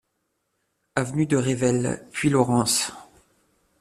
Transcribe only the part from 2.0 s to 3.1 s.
Puylaurens